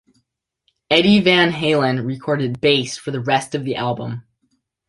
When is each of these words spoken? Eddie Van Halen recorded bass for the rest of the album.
Eddie 0.89 1.19
Van 1.21 1.51
Halen 1.51 2.03
recorded 2.03 2.59
bass 2.59 2.97
for 2.97 3.11
the 3.11 3.19
rest 3.19 3.53
of 3.53 3.63
the 3.65 3.75
album. 3.75 4.23